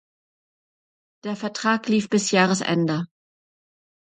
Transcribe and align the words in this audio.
Der 1.23 1.35
Vertrag 1.35 1.87
lief 1.87 2.09
bis 2.09 2.31
Jahresende. 2.31 3.05